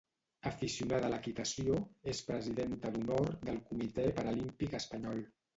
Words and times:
Aficionada 0.51 1.07
a 1.09 1.11
l'equitació, 1.13 1.75
és 2.13 2.23
presidenta 2.31 2.93
d'honor 2.97 3.31
del 3.51 3.63
Comitè 3.71 4.11
Paralímpic 4.19 4.79
espanyol. 4.83 5.25